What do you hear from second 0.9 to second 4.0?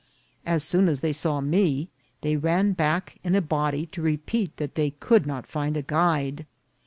they saw me they ran back in a body